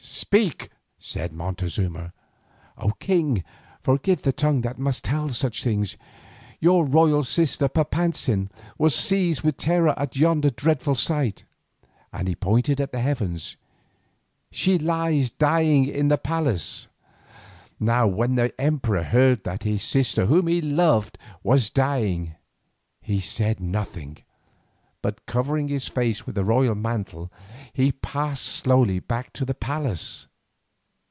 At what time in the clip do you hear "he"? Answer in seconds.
12.29-12.35, 20.47-20.61, 23.01-23.19, 27.73-27.91